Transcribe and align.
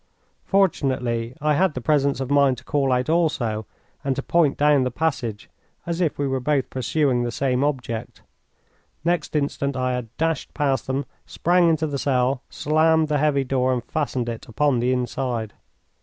Fortunately 0.45 1.35
I 1.41 1.53
had 1.53 1.75
the 1.75 1.79
presence 1.79 2.19
of 2.19 2.31
mind 2.31 2.57
to 2.57 2.63
call 2.63 2.91
out 2.91 3.07
also, 3.07 3.67
and 4.03 4.15
to 4.15 4.23
point 4.23 4.57
down 4.57 4.83
the 4.83 4.89
passage 4.89 5.47
as 5.85 6.01
if 6.01 6.17
we 6.17 6.27
were 6.27 6.39
both 6.39 6.71
pursuing 6.71 7.21
the 7.21 7.29
same 7.31 7.63
object. 7.63 8.23
Next 9.05 9.35
instant 9.35 9.75
I 9.77 9.93
had 9.93 10.09
dashed 10.17 10.55
past 10.55 10.87
them, 10.87 11.05
sprang 11.27 11.69
into 11.69 11.85
the 11.85 11.99
cell, 11.99 12.41
slammed 12.49 13.09
the 13.09 13.19
heavy 13.19 13.43
door, 13.43 13.71
and 13.73 13.83
fastened 13.85 14.27
it 14.27 14.47
upon 14.47 14.79
the 14.79 14.91
inside. 14.91 15.53